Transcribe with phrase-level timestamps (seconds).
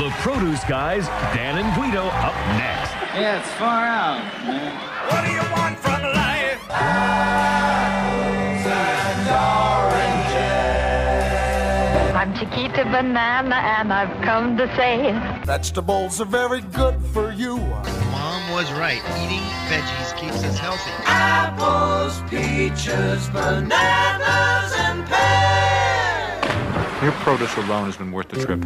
[0.00, 1.06] The Produce Guys,
[1.36, 2.90] Dan and Guido, up next.
[3.14, 4.72] Yeah, it's far out, man.
[5.10, 6.70] What do you want from life?
[8.64, 9.28] And
[12.00, 12.16] oranges.
[12.16, 15.12] I'm Chiquita Banana and I've come to say
[15.44, 17.58] Vegetables are very good for you.
[17.58, 19.02] Mom was right.
[19.20, 20.92] Eating veggies keeps us healthy.
[21.04, 27.02] Apples, peaches, bananas, and pears.
[27.02, 28.64] Your produce alone has been worth the trip.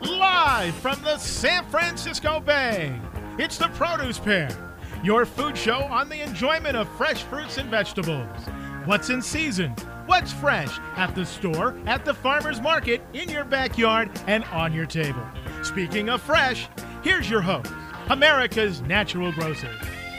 [0.00, 2.98] Live from the San Francisco Bay,
[3.38, 4.48] it's the Produce Pair,
[5.02, 8.26] your food show on the enjoyment of fresh fruits and vegetables.
[8.86, 9.72] What's in season?
[10.06, 14.86] What's fresh at the store, at the farmer's market, in your backyard, and on your
[14.86, 15.26] table?
[15.62, 16.68] Speaking of fresh,
[17.02, 17.70] here's your host,
[18.08, 19.70] America's natural grocer,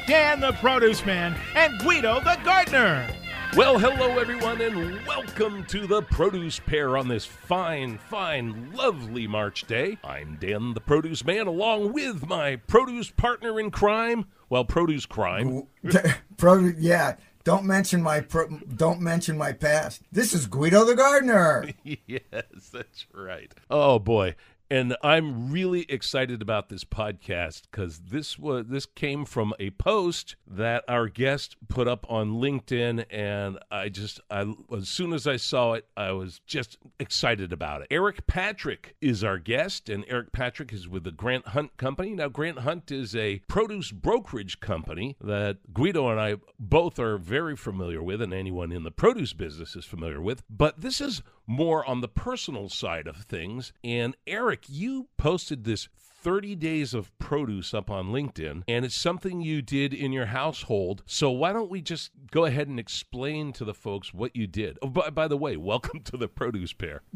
[0.05, 3.07] Dan the Produce Man, and Guido the Gardener.
[3.55, 9.65] Well, hello everyone, and welcome to the Produce Pair on this fine, fine, lovely March
[9.65, 9.97] day.
[10.03, 14.25] I'm Dan the Produce Man, along with my produce partner in crime.
[14.49, 15.63] Well, produce crime.
[16.37, 17.15] Pro, yeah.
[17.43, 20.01] Don't mention my pro, don't mention my past.
[20.11, 21.69] This is Guido the gardener.
[21.83, 23.53] yes, that's right.
[23.69, 24.35] Oh boy.
[24.69, 30.35] And I'm really excited about this podcast because this was this came from a post
[30.45, 35.37] that our guest put up on LinkedIn, and I just I as soon as I
[35.37, 37.87] saw it, I was just excited about it.
[37.89, 42.13] Eric Patrick is our guest, and Eric Patrick is with the Grant Hunt Company.
[42.13, 47.55] Now, Grant Hunt is a produce brokerage company that Guido and I both are very
[47.55, 50.43] familiar with, and anyone in the produce business is familiar with.
[50.49, 53.73] But this is more on the personal side of things.
[53.83, 55.87] And Eric, you posted this
[56.27, 61.03] 30 days of produce up on LinkedIn, and it's something you did in your household.
[61.05, 64.77] So why don't we just go ahead and explain to the folks what you did?
[64.81, 67.01] Oh, by, by the way, welcome to the produce pair.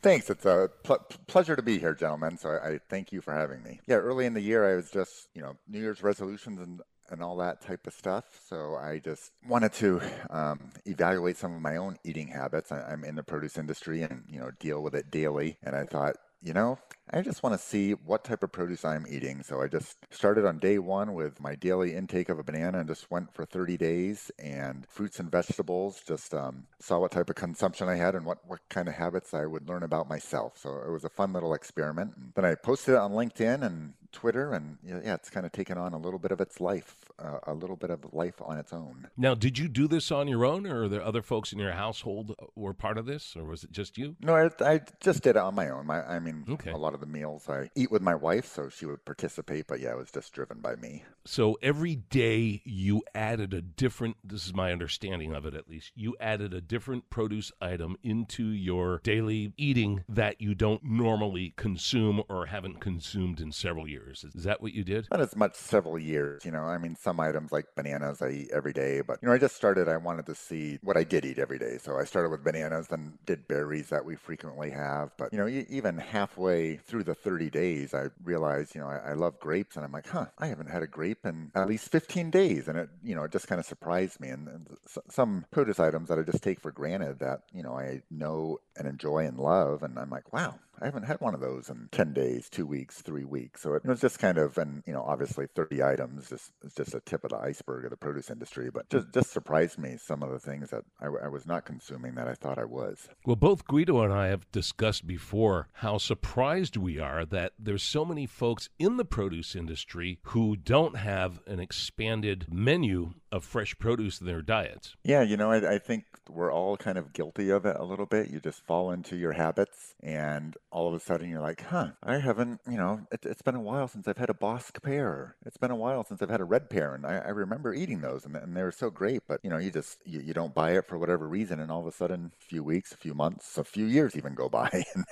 [0.00, 0.30] Thanks.
[0.30, 2.38] It's a pl- pleasure to be here, gentlemen.
[2.38, 3.80] So I, I thank you for having me.
[3.86, 7.22] Yeah, early in the year, I was just, you know, New Year's resolutions and and
[7.22, 8.24] all that type of stuff.
[8.48, 10.00] So I just wanted to
[10.30, 12.72] um, evaluate some of my own eating habits.
[12.72, 15.58] I, I'm in the produce industry and you know deal with it daily.
[15.62, 16.78] And I thought, you know,
[17.12, 19.42] I just want to see what type of produce I'm eating.
[19.42, 22.88] So I just started on day one with my daily intake of a banana and
[22.88, 26.02] just went for 30 days and fruits and vegetables.
[26.06, 29.34] Just um, saw what type of consumption I had and what, what kind of habits
[29.34, 30.56] I would learn about myself.
[30.58, 32.14] So it was a fun little experiment.
[32.16, 35.76] And then I posted it on LinkedIn and Twitter, and yeah, it's kind of taken
[35.76, 38.72] on a little bit of its life, uh, a little bit of life on its
[38.72, 39.08] own.
[39.16, 41.72] Now, did you do this on your own, or are there other folks in your
[41.72, 44.14] household were part of this, or was it just you?
[44.20, 45.86] No, I, I just did it on my own.
[45.86, 46.70] My, I mean, Okay.
[46.70, 49.80] a lot of the meals I eat with my wife, so she would participate, but
[49.80, 51.04] yeah, it was just driven by me.
[51.24, 55.92] So every day you added a different, this is my understanding of it at least,
[55.94, 62.22] you added a different produce item into your daily eating that you don't normally consume
[62.28, 64.24] or haven't consumed in several years.
[64.34, 65.08] Is that what you did?
[65.10, 66.64] Not as much several years, you know.
[66.64, 69.56] I mean, some items like bananas I eat every day, but you know, I just
[69.56, 69.88] started.
[69.88, 72.88] I wanted to see what I did eat every day, so I started with bananas,
[72.88, 75.10] then did berries that we frequently have.
[75.16, 79.12] But you know, even halfway through the 30 days, I realized, you know, I, I
[79.14, 82.30] love grapes, and I'm like, huh, I haven't had a grape in at least 15
[82.30, 84.28] days, and it, you know, it just kind of surprised me.
[84.28, 87.74] And, and s- some produce items that I just take for granted that you know
[87.78, 90.58] I know and enjoy and love, and I'm like, wow.
[90.80, 93.62] I haven't had one of those in 10 days, two weeks, three weeks.
[93.62, 96.94] So it was just kind of, and, you know, obviously 30 items just, is just
[96.94, 100.22] a tip of the iceberg of the produce industry, but just, just surprised me some
[100.22, 103.08] of the things that I, I was not consuming that I thought I was.
[103.24, 108.04] Well, both Guido and I have discussed before how surprised we are that there's so
[108.04, 114.20] many folks in the produce industry who don't have an expanded menu of fresh produce
[114.20, 114.94] in their diets.
[115.02, 118.06] Yeah, you know, I, I think we're all kind of guilty of it a little
[118.06, 118.30] bit.
[118.30, 122.18] You just fall into your habits, and all of a sudden you're like, huh, I
[122.18, 125.36] haven't, you know, it, it's been a while since I've had a Bosc pear.
[125.46, 128.00] It's been a while since I've had a red pear, and I, I remember eating
[128.00, 129.22] those, and, and they were so great.
[129.28, 131.80] But, you know, you just, you, you don't buy it for whatever reason, and all
[131.80, 134.68] of a sudden, a few weeks, a few months, a few years even go by,
[134.94, 135.04] and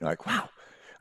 [0.00, 0.48] you're like, wow.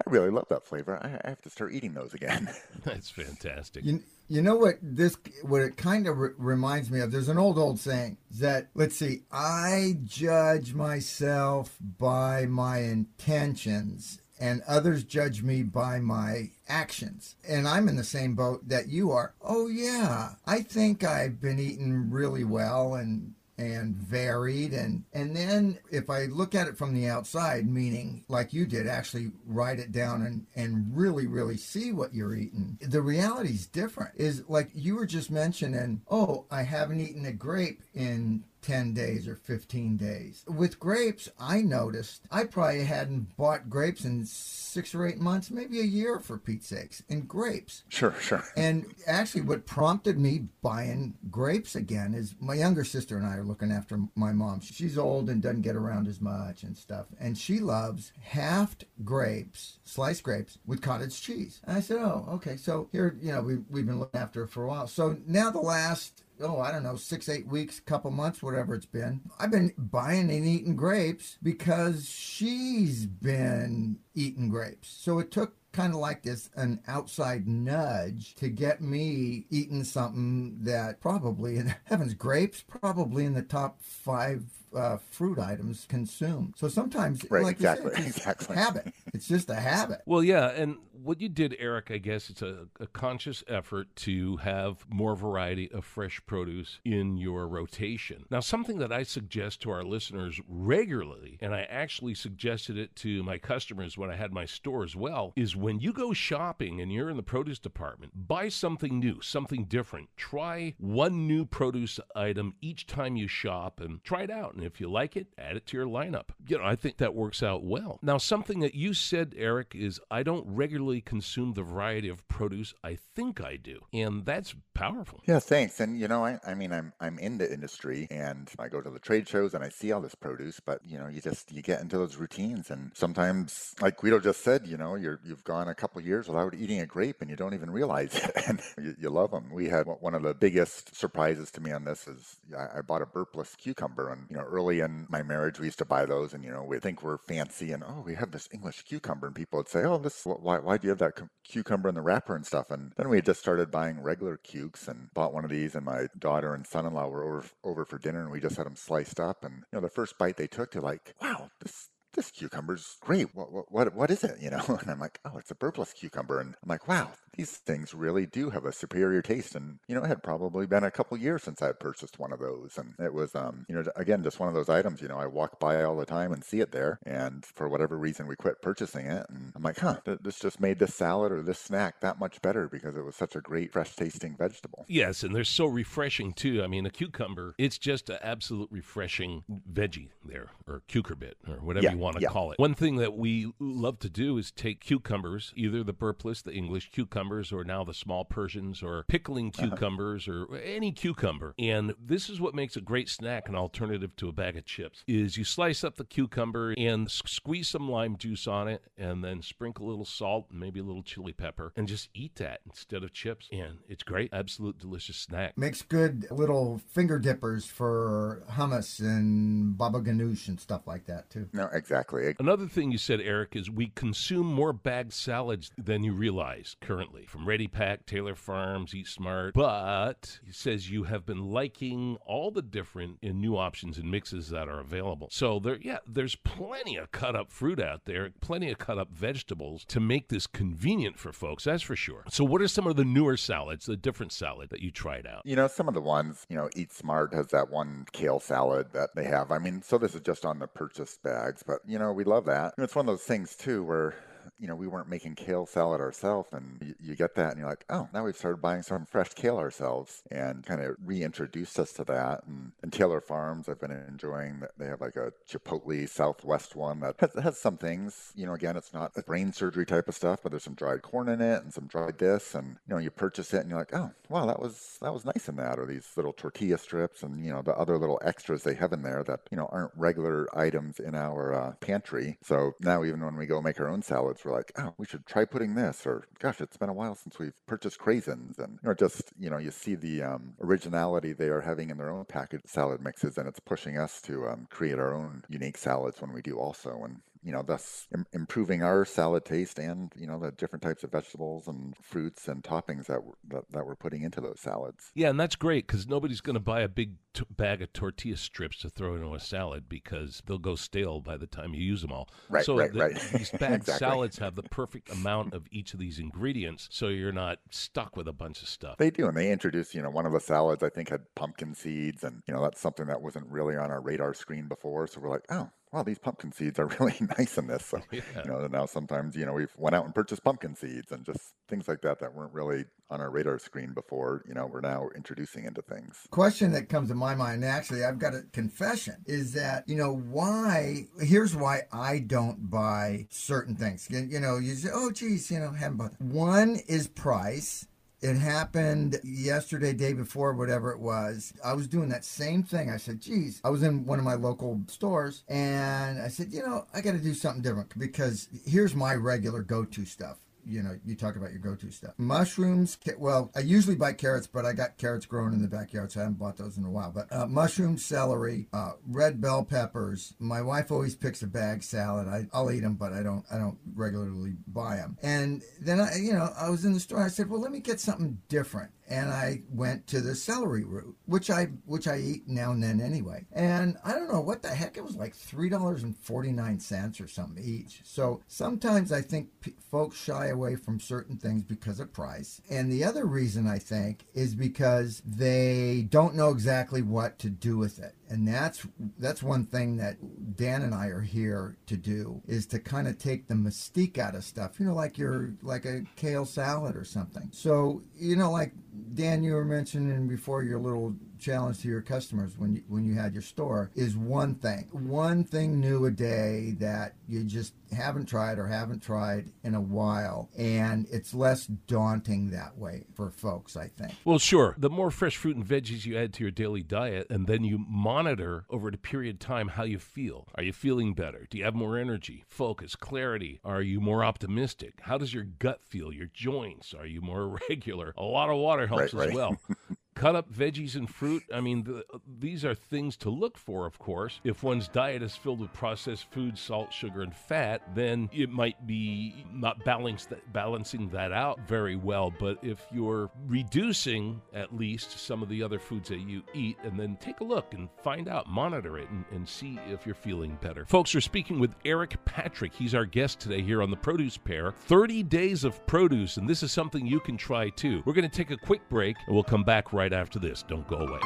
[0.06, 0.98] I really love that flavor.
[1.02, 2.50] I, I have to start eating those again.
[2.86, 3.86] That's fantastic.
[3.86, 7.12] You, you know what this what it kind of re- reminds me of?
[7.12, 14.62] There's an old old saying that let's see i judge myself by my intentions and
[14.68, 17.36] others judge me by my actions.
[17.48, 19.34] And i'm in the same boat that you are.
[19.42, 25.78] Oh yeah i think i've been eating really well and and varied and and then
[25.92, 29.92] if i look at it from the outside meaning like you did actually write it
[29.92, 34.12] down and and really really see what you're eating the reality's different.
[34.16, 39.28] Is like you were just mentioning oh i haven't eaten a grape in 10 days
[39.28, 40.44] or 15 days.
[40.48, 45.80] With grapes, I noticed I probably hadn't bought grapes in six or eight months, maybe
[45.80, 47.84] a year for Pete's sakes, in grapes.
[47.90, 48.44] Sure, sure.
[48.56, 53.44] And actually, what prompted me buying grapes again is my younger sister and I are
[53.44, 54.62] looking after my mom.
[54.62, 57.08] She's old and doesn't get around as much and stuff.
[57.20, 61.62] And she loves halved grapes, sliced grapes with cottage cheese.
[61.66, 62.58] And I said, oh, okay.
[62.58, 64.88] So here, you know, we, we've been looking after her for a while.
[64.88, 68.86] So now the last oh, I don't know, six, eight weeks, couple months, whatever it's
[68.86, 69.22] been.
[69.40, 74.90] I've been buying and eating grapes because she's been eating grapes.
[74.90, 80.58] So it took kind of like this an outside nudge to get me eating something
[80.62, 84.44] that probably in heavens grapes probably in the top five
[84.76, 88.56] uh, fruit items consumed so sometimes right, like exactly, said, it's exactly.
[88.56, 92.42] habit it's just a habit well yeah and what you did eric i guess it's
[92.42, 98.40] a, a conscious effort to have more variety of fresh produce in your rotation now
[98.40, 103.38] something that i suggest to our listeners regularly and i actually suggested it to my
[103.38, 107.10] customers when i had my store as well is when you go shopping and you're
[107.10, 110.10] in the produce department, buy something new, something different.
[110.18, 114.56] Try one new produce item each time you shop and try it out.
[114.60, 116.32] And if you like it, add it to your lineup.
[116.46, 117.98] You know, I think that works out well.
[118.02, 122.74] Now, something that you said, Eric, is I don't regularly consume the variety of produce
[122.84, 123.80] I think I do.
[123.94, 125.22] And that's powerful.
[125.26, 125.80] Yeah, thanks.
[125.80, 128.90] And you know, I, I mean, I'm I'm in the industry, and I go to
[128.90, 131.62] the trade shows and I see all this produce, but you know, you just you
[131.62, 135.68] get into those routines, and sometimes, like Guido just said, you know, you're you've gone
[135.68, 138.96] a couple years without eating a grape, and you don't even realize it, and you,
[139.00, 139.50] you love them.
[139.52, 143.02] We had one of the biggest surprises to me on this is I, I bought
[143.02, 146.34] a burpless cucumber, and you know, early in my marriage, we used to buy those,
[146.34, 149.36] and you know, we think we're fancy, and oh, we have this English cucumber, and
[149.36, 152.36] people would say, oh, this why why do you have that cucumber in the wrapper
[152.36, 155.76] and stuff, and then we just started buying regular cucumber and bought one of these.
[155.76, 158.76] And my daughter and son-in-law were over over for dinner, and we just had them
[158.76, 159.44] sliced up.
[159.44, 163.34] And you know, the first bite they took, they're like, "Wow, this this cucumber's great.
[163.36, 164.38] What, what, what, what is it?
[164.42, 164.64] You know?
[164.82, 166.40] And I'm like, oh, it's a burpless cucumber.
[166.40, 169.56] And I'm like, wow, these things really do have a superior taste.
[169.56, 172.34] And, you know, it had probably been a couple years since I had purchased one
[172.34, 172.78] of those.
[172.78, 175.26] And it was, um, you know, again, just one of those items, you know, I
[175.26, 177.00] walk by all the time and see it there.
[177.06, 179.26] And for whatever reason, we quit purchasing it.
[179.30, 182.68] And I'm like, huh, this just made this salad or this snack that much better
[182.68, 184.86] because it was such a great, fresh tasting vegetable.
[184.90, 185.24] Yes.
[185.24, 186.62] And they're so refreshing too.
[186.62, 191.86] I mean, a cucumber, it's just an absolute refreshing veggie there or cucurbit or whatever
[191.86, 192.28] yeah, you want to yeah.
[192.28, 192.60] call it.
[192.60, 196.90] One thing that we love to do is take cucumbers, either the burpless, the English
[197.30, 200.46] cucumbers, or now the small Persians, or pickling cucumbers, uh-huh.
[200.50, 201.54] or any cucumber.
[201.60, 205.04] And this is what makes a great snack, an alternative to a bag of chips,
[205.08, 209.42] is you slice up the cucumber and squeeze some lime juice on it, and then
[209.42, 213.04] sprinkle a little salt and maybe a little chili pepper, and just eat that instead
[213.04, 213.48] of chips.
[213.52, 215.58] And it's great, absolute delicious snack.
[215.58, 221.48] Makes good little finger dippers for hummus and baba ganoush and stuff like that too.
[221.54, 222.36] No, exactly.
[222.40, 227.09] Another thing you said, Eric, is we consume more bagged salads than you realize currently
[227.28, 229.54] from Ready Pac, Taylor Farms, Eat Smart.
[229.54, 234.50] But he says you have been liking all the different and new options and mixes
[234.50, 235.30] that are available.
[235.32, 239.12] So there, yeah, there's plenty of cut up fruit out there, plenty of cut up
[239.12, 241.64] vegetables to make this convenient for folks.
[241.64, 242.24] That's for sure.
[242.30, 245.42] So what are some of the newer salads, the different salad that you tried out?
[245.46, 248.88] You know, some of the ones, you know, Eat Smart has that one kale salad
[248.94, 249.52] that they have.
[249.52, 252.46] I mean, so this is just on the purchase bags, but you know, we love
[252.46, 252.74] that.
[252.78, 254.16] it's one of those things too where
[254.60, 256.50] you know, we weren't making kale salad ourselves.
[256.52, 259.34] And you, you, get that and you're like, oh, now we've started buying some fresh
[259.34, 262.44] kale ourselves and kind of reintroduced us to that.
[262.46, 267.00] And, and Taylor Farms, I've been enjoying that they have like a Chipotle Southwest one
[267.00, 270.16] that has, has some things, you know, again, it's not a brain surgery type of
[270.16, 272.54] stuff, but there's some dried corn in it and some dried this.
[272.56, 275.26] And, you know, you purchase it and you're like, oh, wow, that was, that was
[275.26, 275.80] nice in that.
[275.80, 279.04] Or these little tortilla strips and, you know, the other little extras they have in
[279.04, 282.38] there that, you know, aren't regular items in our uh, pantry.
[282.44, 285.26] So now even when we go make our own salads, we're like, oh, we should
[285.26, 288.96] try putting this, or gosh, it's been a while since we've purchased craisins, and or
[288.96, 292.68] just you know, you see the um, originality they are having in their own packaged
[292.68, 296.42] salad mixes, and it's pushing us to um, create our own unique salads when we
[296.42, 300.52] do also, and you know, thus Im- improving our salad taste and you know the
[300.52, 304.42] different types of vegetables and fruits and toppings that we're, that, that we're putting into
[304.42, 305.12] those salads.
[305.16, 308.38] Yeah, and that's great because nobody's going to buy a big t- bag of tortilla
[308.38, 312.02] strips to throw into a salad because they'll go stale by the time you use
[312.02, 312.30] them all.
[312.50, 313.16] Right, so right, the, right.
[313.34, 314.08] these bagged exactly.
[314.08, 318.28] salads have the perfect amount of each of these ingredients, so you're not stuck with
[318.28, 318.98] a bunch of stuff.
[318.98, 321.74] They do, and they introduce you know one of the salads I think had pumpkin
[321.74, 325.08] seeds, and you know that's something that wasn't really on our radar screen before.
[325.08, 327.86] So we're like, oh, wow, these pumpkin seeds are really nice in this.
[327.86, 328.22] So, Yeah.
[328.44, 331.54] you know, now sometimes, you know, we've went out and purchased pumpkin seeds and just
[331.68, 335.10] things like that that weren't really on our radar screen before, you know, we're now
[335.16, 336.20] introducing into things.
[336.30, 340.16] question that comes to my mind actually i've got a confession is that you know
[340.16, 345.50] why here's why i don't buy certain things you, you know you say oh geez
[345.50, 347.88] you know haven't bought one is price
[348.22, 351.54] it happened yesterday, day before, whatever it was.
[351.64, 352.90] I was doing that same thing.
[352.90, 356.62] I said, geez, I was in one of my local stores and I said, you
[356.62, 360.84] know, I got to do something different because here's my regular go to stuff you
[360.84, 362.14] know, you talk about your go-to stuff.
[362.18, 362.98] Mushrooms.
[363.18, 366.24] Well, I usually buy carrots, but I got carrots growing in the backyard, so I
[366.24, 367.12] haven't bought those in a while.
[367.12, 370.34] But uh, mushrooms, celery, uh, red bell peppers.
[370.40, 372.28] My wife always picks a bag salad.
[372.28, 373.46] I, I'll eat them, but I don't.
[373.52, 375.18] I don't regularly buy them.
[375.22, 377.24] And then I, you know, I was in the store.
[377.24, 381.16] I said, well, let me get something different and I went to the celery root,
[381.26, 383.46] which I which I eat now and then anyway.
[383.52, 386.80] And I don't know what the heck it was like three dollars and forty nine
[386.80, 388.02] cents or something each.
[388.04, 389.50] So sometimes I think
[389.92, 394.26] folks shy away from certain things because of price, and the other reason I think
[394.34, 398.16] is because they don't know exactly what to do with it.
[398.30, 398.86] And that's
[399.18, 400.18] that's one thing that
[400.56, 404.36] Dan and I are here to do is to kind of take the mystique out
[404.36, 404.80] of stuff.
[404.80, 407.50] You know, like your like a kale salad or something.
[407.52, 408.74] So you know, like
[409.14, 413.14] Dan, you were mentioning before your little challenge to your customers when you, when you
[413.16, 418.26] had your store is one thing, one thing new a day that you just haven't
[418.28, 423.76] tried or haven't tried in a while, and it's less daunting that way for folks.
[423.78, 424.14] I think.
[424.26, 424.76] Well, sure.
[424.78, 427.84] The more fresh fruit and veggies you add to your daily diet, and then you
[427.88, 430.48] monitor over a period of time how you feel.
[430.56, 431.48] Are you feeling better?
[431.50, 433.60] Do you have more energy, focus, clarity?
[433.64, 435.00] Are you more optimistic?
[435.02, 436.12] How does your gut feel?
[436.14, 436.94] Your joints?
[436.94, 438.14] Are you more regular?
[438.18, 439.34] A lot of water helps Right, as right.
[439.34, 439.58] well.
[440.20, 441.44] Cut up veggies and fruit.
[441.54, 442.04] I mean, the,
[442.40, 444.42] these are things to look for, of course.
[444.44, 448.86] If one's diet is filled with processed food, salt, sugar, and fat, then it might
[448.86, 452.34] be not balancing that out very well.
[452.38, 457.00] But if you're reducing at least some of the other foods that you eat, and
[457.00, 460.58] then take a look and find out, monitor it, and, and see if you're feeling
[460.60, 460.86] better.
[460.86, 462.74] Folks, we're speaking with Eric Patrick.
[462.74, 464.74] He's our guest today here on the Produce Pair.
[464.74, 468.04] 30 days of produce, and this is something you can try too.
[468.06, 470.64] We're going to take a quick break, and we'll come back right after this.
[470.64, 471.20] Don't go away.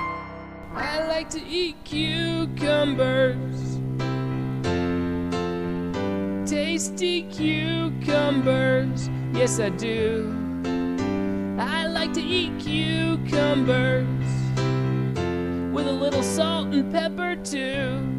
[0.75, 3.79] I like to eat cucumbers.
[6.49, 10.29] Tasty cucumbers, yes I do.
[11.59, 14.07] I like to eat cucumbers
[15.73, 18.13] with a little salt and pepper too.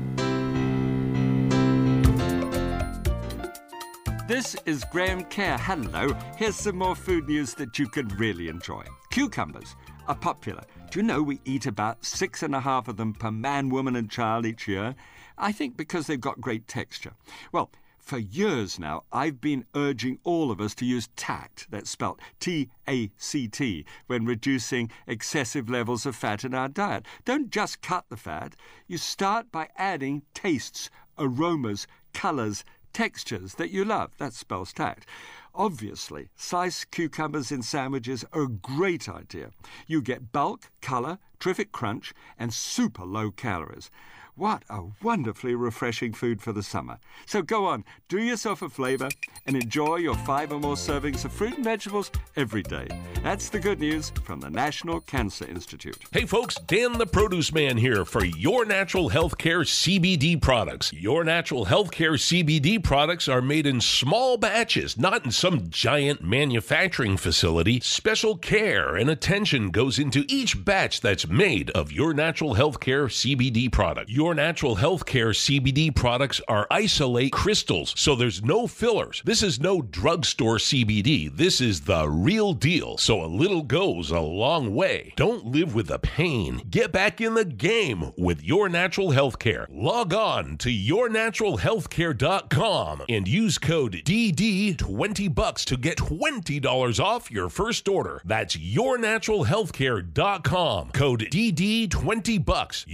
[4.26, 5.59] This is Graham Kerr.
[5.59, 6.16] Hello.
[6.38, 8.83] Here's some more food news that you can really enjoy.
[9.11, 10.62] Cucumbers are popular.
[10.90, 13.96] Do you know we eat about six and a half of them per man, woman,
[13.96, 14.94] and child each year?
[15.37, 17.12] I think because they've got great texture.
[17.50, 22.20] Well, for years now, I've been urging all of us to use TACT, that's spelt
[22.38, 27.06] T A C T, when reducing excessive levels of fat in our diet.
[27.25, 28.56] Don't just cut the fat,
[28.87, 34.12] you start by adding tastes, aromas, colours, textures that you love.
[34.18, 35.08] That spells tact.
[35.56, 39.50] Obviously, sliced cucumbers in sandwiches are a great idea.
[39.87, 43.88] You get bulk, colour, terrific crunch, and super low calories.
[44.36, 46.98] What a wonderfully refreshing food for the summer.
[47.24, 49.08] So go on, do yourself a flavour
[49.46, 52.88] and enjoy your five or more servings of fruit and vegetables every day.
[53.22, 55.96] That's the good news from the National Cancer Institute.
[56.10, 60.92] Hey folks, Dan the Produce Man here for Your Natural Healthcare CBD products.
[60.92, 67.16] Your Natural Healthcare CBD products are made in small batches, not in some giant manufacturing
[67.16, 67.78] facility.
[67.78, 73.70] Special care and attention goes into each batch that's made of Your Natural Healthcare CBD
[73.70, 74.10] product.
[74.33, 79.21] Natural Healthcare CBD products are isolate crystals, so there's no fillers.
[79.25, 81.37] This is no drugstore CBD.
[81.37, 82.97] This is the real deal.
[82.97, 85.12] So a little goes a long way.
[85.16, 86.62] Don't live with the pain.
[86.71, 89.66] Get back in the game with Your Natural Healthcare.
[89.69, 97.88] Log on to yournaturalhealthcare.com and use code DD20 bucks to get $20 off your first
[97.88, 98.23] order.
[98.25, 100.90] That's yournaturalhealthcare.com.
[100.93, 102.85] Code DD20 bucks.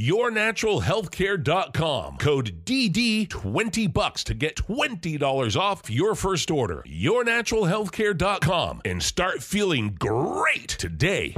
[1.21, 2.17] Yournaturalhealthcare.com.
[2.17, 6.83] Code DD20 bucks to get $20 off your first order.
[6.89, 11.35] Yournaturalhealthcare.com and start feeling great today.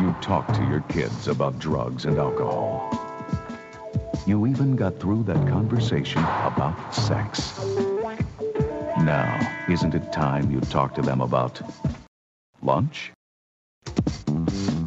[0.00, 2.92] You talk to your kids about drugs and alcohol.
[4.26, 7.58] You even got through that conversation about sex.
[8.98, 11.60] Now, isn't it time you talk to them about
[12.62, 13.12] lunch?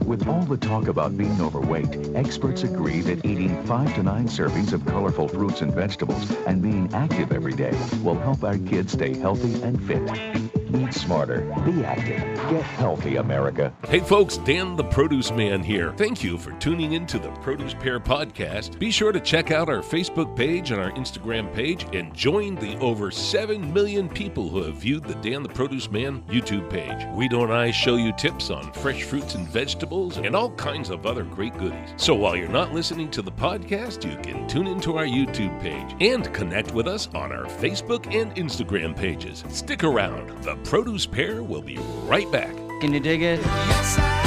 [0.09, 4.73] With all the talk about being overweight, experts agree that eating five to nine servings
[4.73, 9.13] of colorful fruits and vegetables and being active every day will help our kids stay
[9.13, 10.58] healthy and fit.
[10.75, 11.41] Eat smarter.
[11.65, 12.19] Be active.
[12.49, 13.73] Get healthy, America.
[13.87, 15.93] Hey folks, Dan the Produce Man here.
[15.97, 18.77] Thank you for tuning in to the Produce Pair podcast.
[18.77, 22.77] Be sure to check out our Facebook page and our Instagram page and join the
[22.77, 27.03] over 7 million people who have viewed the Dan the Produce Man YouTube page.
[27.15, 31.05] Guido and I show you tips on fresh fruits and vegetables and all kinds of
[31.07, 31.89] other great goodies.
[31.97, 35.95] So while you're not listening to the podcast, you can tune into our YouTube page
[35.99, 39.43] and connect with us on our Facebook and Instagram pages.
[39.49, 40.29] Stick around.
[40.43, 42.55] The Produce Pair will be right back.
[42.81, 43.39] Can you dig it?
[43.39, 44.18] Hey,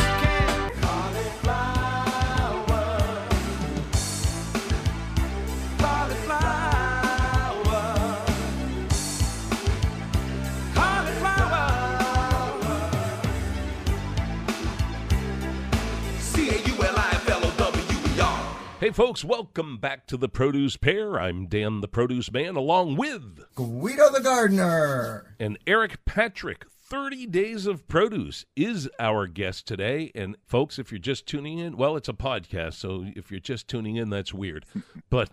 [18.92, 21.18] folks, welcome back to the Produce Pair.
[21.18, 25.34] I'm Dan the Produce Man, along with Guido the Gardener.
[25.40, 26.66] and Eric Patrick.
[26.92, 30.12] 30 Days of Produce is our guest today.
[30.14, 33.66] And, folks, if you're just tuning in, well, it's a podcast, so if you're just
[33.66, 34.66] tuning in, that's weird.
[35.08, 35.30] But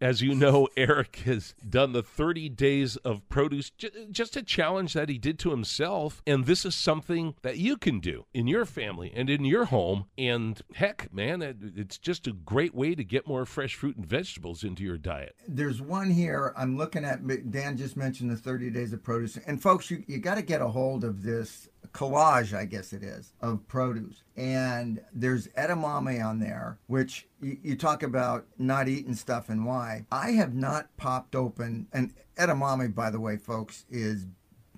[0.00, 3.70] as you know, Eric has done the 30 Days of Produce,
[4.12, 6.22] just a challenge that he did to himself.
[6.28, 10.04] And this is something that you can do in your family and in your home.
[10.16, 14.06] And heck, man, it, it's just a great way to get more fresh fruit and
[14.06, 15.34] vegetables into your diet.
[15.48, 17.26] There's one here I'm looking at.
[17.50, 19.36] Dan just mentioned the 30 days of produce.
[19.38, 23.02] And folks, you, you got to get a hold of this collage, I guess it
[23.02, 24.22] is, of produce.
[24.36, 30.06] And there's edamame on there, which you, you talk about not eating stuff and why.
[30.12, 34.26] I have not popped open, and edamame, by the way, folks, is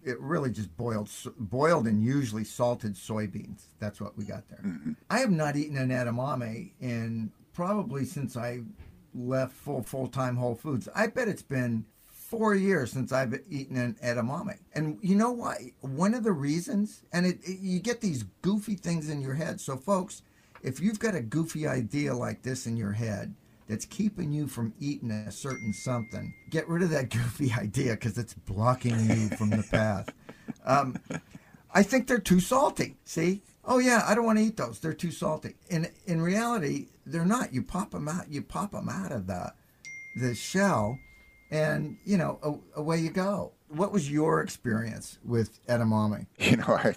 [0.04, 3.62] it really just boiled boiled and usually salted soybeans.
[3.78, 4.58] That's what we got there.
[4.64, 4.92] Mm-hmm.
[5.10, 8.62] I have not eaten an edamame in probably since I
[9.14, 10.88] left full full time Whole Foods.
[10.94, 11.84] I bet it's been
[12.32, 14.56] four years since I've eaten an edamame.
[14.74, 15.72] And you know why?
[15.82, 19.60] One of the reasons, and it, it, you get these goofy things in your head.
[19.60, 20.22] So, folks,
[20.62, 23.34] if you've got a goofy idea like this in your head
[23.68, 28.16] that's keeping you from eating a certain something, get rid of that goofy idea because
[28.16, 30.08] it's blocking you from the path.
[30.64, 30.96] Um,
[31.74, 32.96] I think they're too salty.
[33.04, 33.42] See?
[33.62, 34.80] Oh yeah, I don't want to eat those.
[34.80, 35.54] They're too salty.
[35.68, 37.52] In in reality, they're not.
[37.52, 38.30] You pop them out.
[38.30, 39.52] You pop them out of the
[40.16, 40.98] the shell
[41.52, 46.94] and you know away you go what was your experience with edamame you know i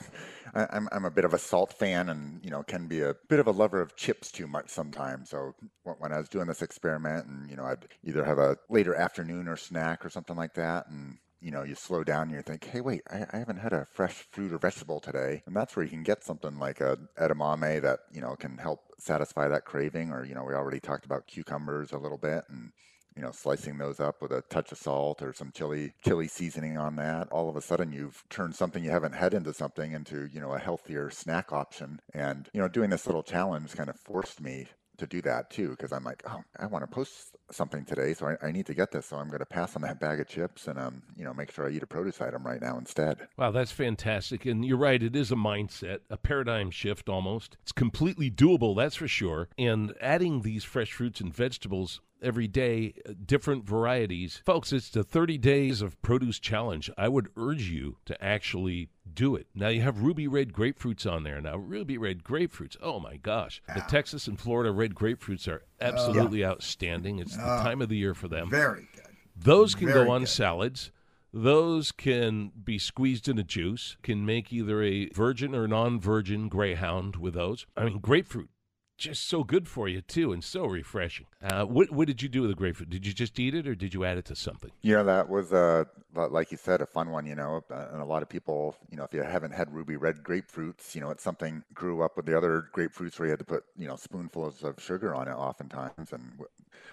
[0.58, 3.40] I'm, I'm a bit of a salt fan and you know can be a bit
[3.40, 7.28] of a lover of chips too much sometimes so when i was doing this experiment
[7.28, 10.88] and you know i'd either have a later afternoon or snack or something like that
[10.90, 13.72] and you know, you slow down and you think, hey, wait, I, I, haven't had
[13.72, 15.44] a fresh fruit or vegetable today.
[15.46, 18.80] And that's where you can get something like a edamame that, you know, can help
[18.98, 20.10] satisfy that craving.
[20.10, 22.72] Or, you know, we already talked about cucumbers a little bit and,
[23.16, 26.78] you know, slicing those up with a touch of salt or some chili chili seasoning
[26.78, 27.30] on that.
[27.32, 30.54] All of a sudden, you've turned something you haven't had into something into you know
[30.54, 32.02] a healthier snack option.
[32.14, 35.70] And you know, doing this little challenge kind of forced me to do that too
[35.70, 38.74] because I'm like, oh, I want to post something today, so I, I, need to
[38.74, 39.08] get this.
[39.08, 41.52] So I'm going to pass on that bag of chips and um, you know, make
[41.52, 43.28] sure I eat a produce item right now instead.
[43.38, 44.46] Wow, that's fantastic.
[44.46, 47.58] And you're right, it is a mindset, a paradigm shift almost.
[47.62, 49.50] It's completely doable, that's for sure.
[49.58, 54.42] And adding these fresh fruits and vegetables every day, uh, different varieties.
[54.46, 56.90] Folks, it's the 30 Days of Produce Challenge.
[56.98, 59.48] I would urge you to actually do it.
[59.54, 61.40] Now, you have ruby red grapefruits on there.
[61.40, 63.62] Now, ruby red grapefruits, oh my gosh.
[63.74, 66.50] The Texas and Florida red grapefruits are absolutely yeah.
[66.50, 67.20] outstanding.
[67.20, 68.50] It's the Oh, time of the year for them.
[68.50, 69.06] very good
[69.38, 70.30] Those can Very go on good.
[70.30, 70.92] salads.
[71.34, 73.98] Those can be squeezed in a juice.
[74.04, 77.66] Can make either a virgin or non-virgin greyhound with those.
[77.76, 78.50] I mean, grapefruit,
[78.98, 81.28] just so good for you too, and so refreshing.
[81.42, 82.90] Uh, what what did you do with the grapefruit?
[82.90, 84.72] Did you just eat it, or did you add it to something?
[84.84, 88.06] Know, that was, uh, like you said, a fun one, you know, uh, and a
[88.06, 91.24] lot of people, you know, if you haven't had ruby red grapefruits, you know, it's
[91.24, 94.64] something grew up with the other grapefruits where you had to put, you know, spoonfuls
[94.64, 96.12] of sugar on it oftentimes.
[96.12, 96.32] And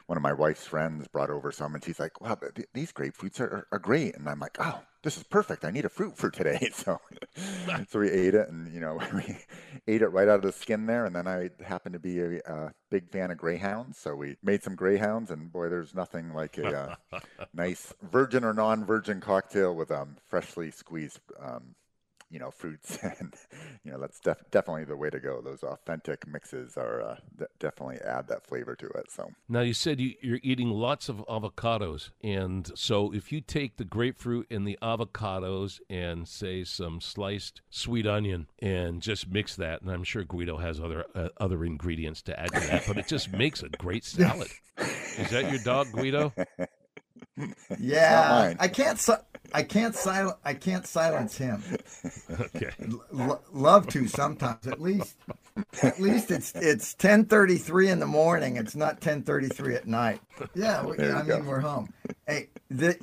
[0.07, 2.93] one of my wife's friends brought over some and she's like, wow, th- th- these
[2.93, 4.17] grapefruits are, are, great.
[4.17, 5.65] And I'm like, oh, this is perfect.
[5.65, 6.71] I need a fruit for today.
[6.83, 7.01] So,
[7.89, 9.37] so we ate it and, you know, we
[9.87, 11.05] ate it right out of the skin there.
[11.05, 13.99] And then I happened to be a, a big fan of greyhounds.
[13.99, 17.21] So we made some greyhounds and boy, there's nothing like a uh,
[17.55, 21.75] nice virgin or non-virgin cocktail with um, freshly squeezed um,
[22.33, 23.35] you know fruits, and
[23.85, 25.41] you know that's def- definitely the way to go.
[25.41, 29.11] Those authentic mixes are uh, de- definitely add that flavor to it.
[29.11, 33.77] So Now you said you, you're eating lots of avocados, and so if you take
[33.77, 39.83] the grapefruit and the avocados and say some sliced sweet onion and just mix that,
[39.83, 43.07] and I'm sure Guido has other uh, other ingredients to add to that, but it
[43.07, 44.49] just makes a great salad.
[44.79, 46.33] Is that your dog, Guido?
[47.79, 48.99] Yeah, I can't.
[48.99, 49.13] Si-
[49.55, 51.63] I can't sil- I can't silence him.
[52.57, 52.71] Okay.
[53.19, 54.67] L- love to sometimes.
[54.67, 55.17] At least,
[55.83, 58.57] at least it's it's ten thirty three in the morning.
[58.57, 60.21] It's not ten thirty three at night.
[60.55, 61.93] Yeah, we, There you I mean we're home.
[62.27, 62.97] Hey, the,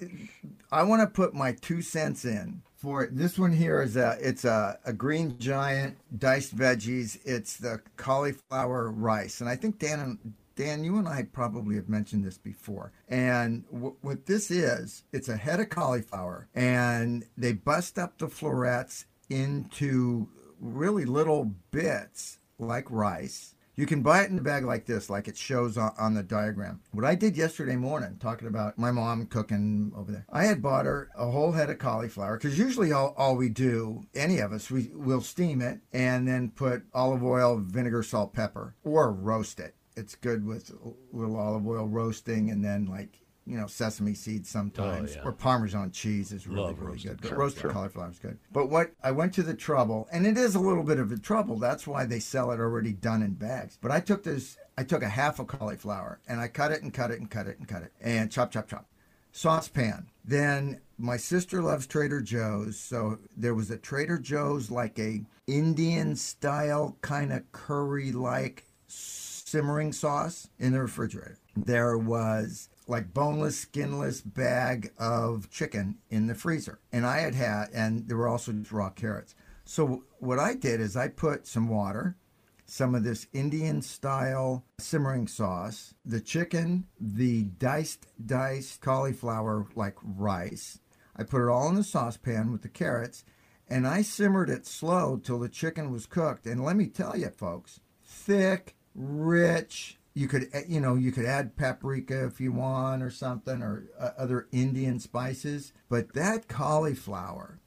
[0.72, 3.16] I want to put my two cents in for it.
[3.16, 7.20] This one here is a it's a, a green giant diced veggies.
[7.26, 11.88] It's the cauliflower rice, and I think Dan and Dan, you and I probably have
[11.88, 12.92] mentioned this before.
[13.08, 18.28] And w- what this is, it's a head of cauliflower, and they bust up the
[18.28, 20.28] florets into
[20.60, 23.56] really little bits like rice.
[23.78, 26.24] You can buy it in a bag like this, like it shows on, on the
[26.24, 26.82] diagram.
[26.92, 30.86] What I did yesterday morning, talking about my mom cooking over there, I had bought
[30.86, 34.70] her a whole head of cauliflower because usually all, all we do, any of us,
[34.70, 39.74] we will steam it and then put olive oil, vinegar, salt, pepper, or roast it.
[40.00, 44.48] It's good with a little olive oil roasting and then like you know sesame seeds
[44.50, 45.24] sometimes oh, yeah.
[45.28, 47.12] or Parmesan cheese is really Love really roasted.
[47.12, 47.22] good.
[47.22, 47.72] But Sure, roasted sure.
[47.72, 48.38] cauliflower is good.
[48.52, 51.18] But what I went to the trouble, and it is a little bit of a
[51.18, 51.58] trouble.
[51.58, 53.78] That's why they sell it already done in bags.
[53.82, 54.58] But I took this.
[54.78, 57.48] I took a half a cauliflower and I cut it and cut it and cut
[57.48, 58.86] it and cut it and chop chop chop
[59.32, 60.08] saucepan.
[60.24, 66.16] Then my sister loves Trader Joe's, so there was a Trader Joe's like a Indian
[66.16, 68.66] style kind of curry like
[69.50, 71.38] simmering sauce in the refrigerator.
[71.56, 77.68] There was like boneless, skinless bag of chicken in the freezer, and I had had,
[77.74, 79.36] and there were also just raw carrots.
[79.66, 82.16] So what I did is I put some water,
[82.66, 90.80] some of this Indian style simmering sauce, the chicken, the diced diced cauliflower like rice.
[91.16, 93.26] I put it all in the saucepan with the carrots
[93.68, 96.48] and I simmered it slow till the chicken was cooked.
[96.48, 99.98] And let me tell you folks, thick, rich.
[100.14, 103.86] You could eh, you know, you could add paprika if you want or something or
[104.00, 107.60] uh, other Indian spices, but that cauliflower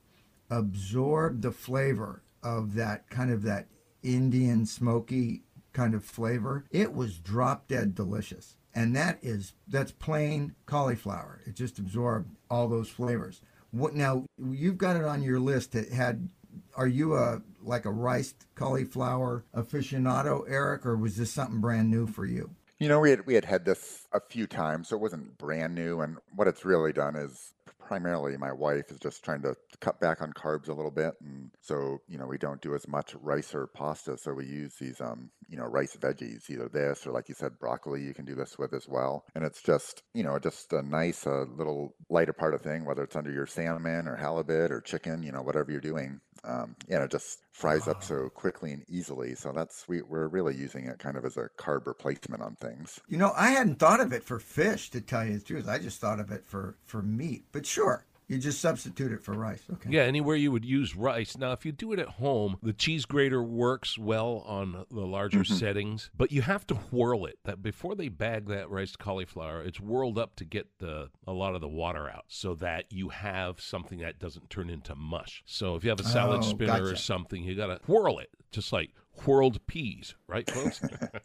[0.51, 3.69] absorbed the flavor of that kind of that
[4.03, 6.65] Indian smoky kind of flavor.
[6.71, 8.57] It was drop dead delicious.
[8.75, 11.41] And that is that's plain cauliflower.
[11.47, 13.43] It just absorbed all those flavors.
[13.71, 16.29] What now you've got it on your list that had
[16.75, 22.07] are you a like a rice cauliflower aficionado, Eric, or was this something brand new
[22.07, 22.51] for you?
[22.79, 25.75] You know, we had we had had this a few times, so it wasn't brand
[25.75, 26.01] new.
[26.01, 30.23] And what it's really done is primarily my wife is just trying to cut back
[30.23, 33.55] on carbs a little bit, and so you know we don't do as much rice
[33.55, 34.17] or pasta.
[34.17, 37.59] So we use these um you know rice veggies, either this or like you said
[37.61, 38.03] broccoli.
[38.03, 41.27] You can do this with as well, and it's just you know just a nice
[41.27, 45.23] uh, little lighter part of thing, whether it's under your salmon or halibut or chicken,
[45.23, 46.21] you know whatever you're doing.
[46.45, 49.35] Um, yeah, it just fries up so quickly and easily.
[49.35, 52.99] So that's we, we're really using it kind of as a carb replacement on things.
[53.09, 55.69] You know, I hadn't thought of it for fish, to tell you the truth.
[55.69, 57.45] I just thought of it for for meat.
[57.53, 59.63] But sure, you just substitute it for rice.
[59.73, 59.91] Okay.
[59.91, 61.37] Yeah, anywhere you would use rice.
[61.37, 65.41] Now, if you do it at home, the cheese grater works well on the larger
[65.41, 65.55] Mm-hmm.
[65.55, 67.39] settings, but you have to whirl it.
[67.45, 71.55] That before they bag that rice cauliflower, it's whirled up to get the a lot
[71.55, 75.43] of the water out, so that you have something that doesn't turn into mush.
[75.47, 78.31] So if you have a salad Oh, spinner or something, you got to whirl it,
[78.51, 78.91] just like
[79.25, 80.81] whirled peas, right, folks?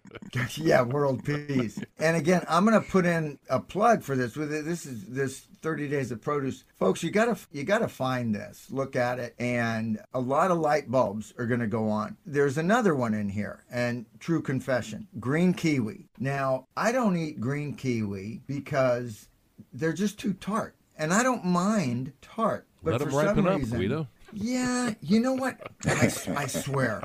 [0.57, 1.83] yeah, world peas.
[1.99, 4.35] And again, I'm going to put in a plug for this.
[4.35, 7.03] With it, this is this 30 days of produce, folks.
[7.03, 11.33] You gotta you gotta find this, look at it, and a lot of light bulbs
[11.37, 12.17] are going to go on.
[12.25, 16.09] There's another one in here, and true confession, green kiwi.
[16.19, 19.27] Now, I don't eat green kiwi because
[19.73, 22.67] they're just too tart, and I don't mind tart.
[22.83, 24.07] But Let for 'em some ripen up, reason, Guido.
[24.33, 25.57] Yeah, you know what?
[25.85, 27.01] I, I swear.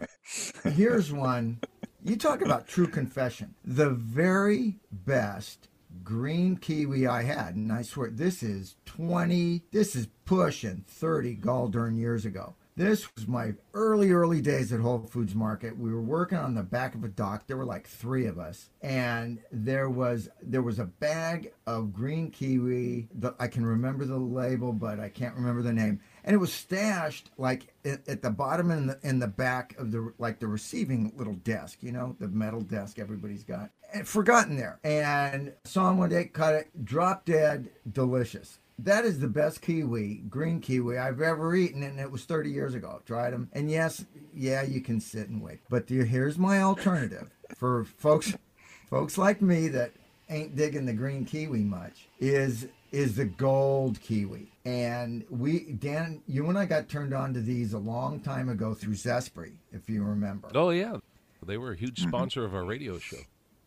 [0.64, 1.60] Here's one.
[2.04, 3.54] You talk about true confession.
[3.64, 5.68] The very best
[6.02, 11.70] green kiwi I had, and I swear this is 20, this is pushing 30 gall
[11.92, 12.54] years ago.
[12.74, 15.78] This was my early, early days at Whole Foods Market.
[15.78, 17.46] We were working on the back of a dock.
[17.46, 22.30] There were like three of us, and there was there was a bag of green
[22.30, 23.08] kiwi.
[23.38, 26.00] I can remember the label, but I can't remember the name.
[26.24, 29.90] And it was stashed like at, at the bottom and the in the back of
[29.90, 31.78] the like the receiving little desk.
[31.82, 33.70] You know, the metal desk everybody's got.
[33.92, 34.78] And forgotten there.
[34.84, 40.22] And saw him one day, cut it, drop dead, delicious that is the best kiwi,
[40.28, 43.00] green kiwi I've ever eaten, and it was 30 years ago.
[43.06, 44.04] Tried them, and yes,
[44.34, 45.60] yeah, you can sit and wait.
[45.68, 48.34] But the, here's my alternative for folks,
[48.90, 49.92] folks like me that
[50.28, 52.08] ain't digging the green kiwi much.
[52.18, 54.51] Is is the gold kiwi.
[54.64, 58.74] And we, Dan, you and I got turned on to these a long time ago
[58.74, 60.50] through Zespri, if you remember.
[60.54, 60.96] Oh yeah,
[61.44, 62.08] they were a huge mm-hmm.
[62.08, 63.16] sponsor of our radio show.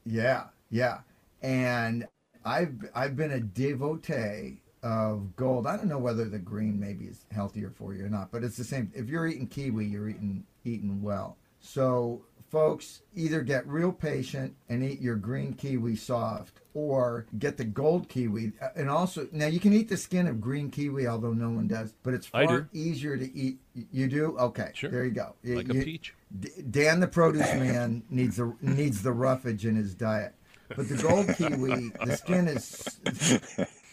[0.05, 0.99] Yeah, yeah.
[1.41, 2.07] And
[2.45, 5.67] I've I've been a devotee of gold.
[5.67, 8.55] I don't know whether the green maybe is healthier for you or not, but it's
[8.55, 8.91] the same.
[8.95, 11.37] If you're eating kiwi, you're eating eating well.
[11.59, 17.63] So folks, either get real patient and eat your green kiwi soft, or get the
[17.63, 18.51] gold kiwi.
[18.61, 21.67] Uh, And also, now you can eat the skin of green kiwi, although no one
[21.67, 23.59] does, but it's far easier to eat.
[23.91, 24.37] You do?
[24.37, 24.91] Okay, Sure.
[24.91, 25.33] there you go.
[25.41, 26.13] You- Like a you- peach.
[26.69, 30.33] Dan, the produce man, needs the needs the roughage in his diet.
[30.75, 32.97] But the gold kiwi, the skin is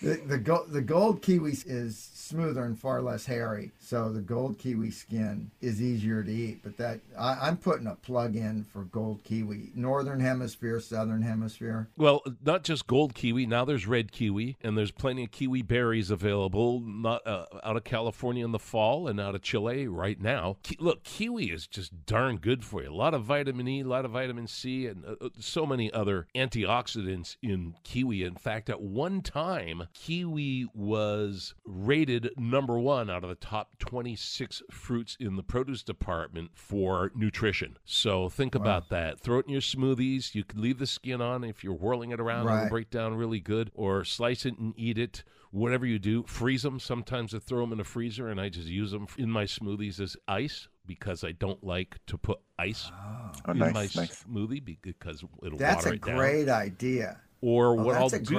[0.03, 3.73] the the, go, the gold kiwi is smoother and far less hairy.
[3.79, 6.63] So the gold kiwi skin is easier to eat.
[6.63, 9.71] But that I, I'm putting a plug in for gold kiwi.
[9.75, 11.89] Northern hemisphere, southern hemisphere.
[11.97, 13.47] Well, not just gold kiwi.
[13.47, 16.81] Now there's red kiwi, and there's plenty of kiwi berries available.
[16.81, 20.57] Not uh, out of California in the fall and out of Chile right now.
[20.63, 22.91] Ki- look, kiwi is just darn good for you.
[22.91, 25.93] A lot of vitamin E, a lot of vitamin C, and uh, uh, so many
[25.93, 28.23] other antioxidants in kiwi.
[28.23, 34.63] In fact, at one time, kiwi was rated number one out of the top 26
[34.71, 37.77] fruits in the produce department for nutrition.
[37.85, 39.21] So think about that.
[39.21, 40.35] Throw it in your smoothies.
[40.35, 42.47] You can leave the skin on if you're whirling it around.
[42.47, 42.71] It'll Right.
[42.71, 43.71] break down really good.
[43.75, 45.25] Or slice it and eat it.
[45.51, 46.81] Whatever you do, freeze them.
[46.81, 50.01] Sometimes I throw them in the freezer and I just use them in my smoothies
[50.01, 54.25] as ice because I don't like to put ice Oh, oh in nice, my nice.
[54.25, 56.17] smoothie because it'll That's water it down.
[56.17, 57.21] That's a great idea.
[57.45, 58.39] Or Oh, what I'll do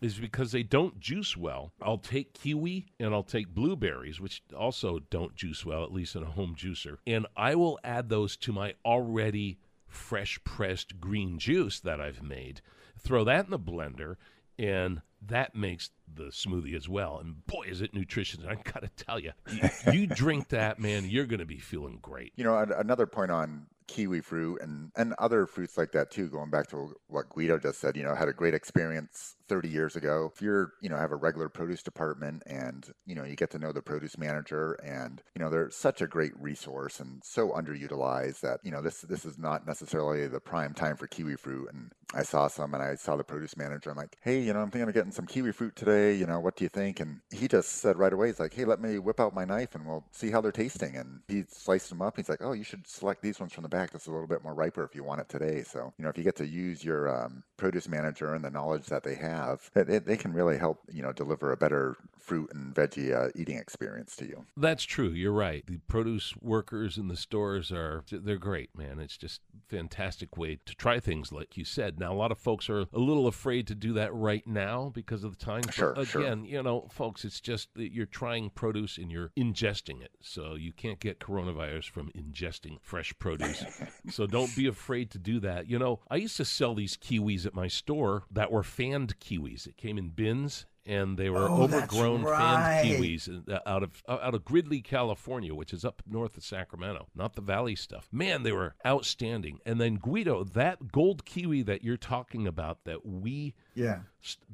[0.00, 5.00] is because they don't juice well, I'll take kiwi and I'll take blueberries, which also
[5.10, 8.52] don't juice well, at least in a home juicer, and I will add those to
[8.52, 12.62] my already fresh pressed green juice that I've made.
[12.98, 14.16] Throw that in the blender,
[14.58, 17.18] and that makes the smoothie as well.
[17.18, 18.40] And boy, is it nutritious!
[18.48, 22.32] I gotta tell you, you, you drink that, man, you're gonna be feeling great.
[22.36, 26.50] You know, another point on kiwi fruit and, and other fruits like that too, going
[26.50, 30.30] back to what Guido just said, you know, had a great experience 30 years ago.
[30.34, 33.58] If you're, you know, have a regular produce department and, you know, you get to
[33.58, 38.40] know the produce manager and, you know, they're such a great resource and so underutilized
[38.40, 41.68] that, you know, this, this is not necessarily the prime time for kiwi fruit.
[41.72, 43.90] And I saw some and I saw the produce manager.
[43.90, 46.14] I'm like, hey, you know, I'm thinking of getting some kiwi fruit today.
[46.14, 47.00] You know, what do you think?
[47.00, 49.74] And he just said right away, he's like, hey, let me whip out my knife
[49.74, 50.96] and we'll see how they're tasting.
[50.96, 52.16] And he sliced them up.
[52.16, 53.90] He's like, oh, you should select these ones from the back.
[53.90, 55.62] That's a little bit more riper if you want it today.
[55.62, 58.86] So, you know, if you get to use your um, produce manager and the knowledge
[58.86, 59.35] that they have,
[59.74, 63.30] it, it, they can really help, you know, deliver a better fruit and veggie uh,
[63.36, 64.44] eating experience to you.
[64.56, 65.10] That's true.
[65.10, 65.64] You're right.
[65.66, 68.98] The produce workers in the stores are they're great, man.
[68.98, 72.00] It's just fantastic way to try things like you said.
[72.00, 75.22] Now a lot of folks are a little afraid to do that right now because
[75.22, 75.62] of the time.
[75.62, 76.22] But Sure, sure.
[76.22, 80.10] again, you know, folks, it's just that you're trying produce and you're ingesting it.
[80.20, 83.64] So you can't get coronavirus from ingesting fresh produce.
[84.10, 85.68] so don't be afraid to do that.
[85.68, 89.66] You know, I used to sell these kiwis at my store that were fanned kiwis.
[89.66, 92.38] It came in bins and they were Oh, overgrown right.
[92.38, 96.44] fanned kiwis uh, out of uh, out of Gridley, California, which is up north of
[96.44, 98.08] Sacramento, not the valley stuff.
[98.12, 99.58] Man, they were outstanding.
[99.66, 104.00] And then Guido, that gold kiwi that you're talking about that we Yeah.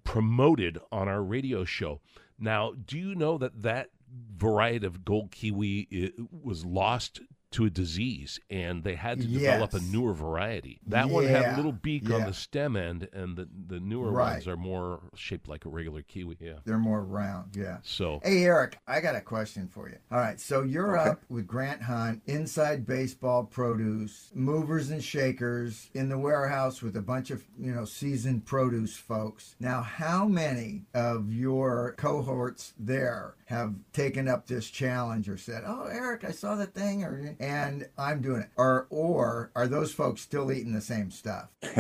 [0.05, 2.01] promoted on our radio show.
[2.39, 3.91] Now, do you know that that
[4.35, 7.21] variety of gold kiwi was lost
[7.53, 10.81] to a disease and they had to develop a newer variety.
[10.87, 14.33] That one had a little beak on the stem end and the the newer Right.
[14.35, 16.37] ones are more shaped like a regular kiwi.
[16.41, 16.55] Yeah.
[16.65, 17.79] They're more round, yeah.
[17.83, 19.97] So Hey, Eric, I got a question for you.
[20.11, 26.09] All right, so you're up with Grant Hunt, inside baseball produce, movers and shakers in
[26.09, 29.55] the warehouse with a bunch of, you know, seasoned produce folks.
[29.61, 35.85] Now, how many of your cohorts there have taken up this challenge or said, "Oh,
[35.91, 40.21] Eric, I saw that thing," or and I'm doing it, or or are those folks
[40.23, 41.49] still eating the same stuff?